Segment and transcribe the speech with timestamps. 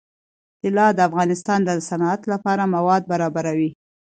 [0.63, 3.69] طلا د افغانستان د صنعت لپاره مواد برابروي.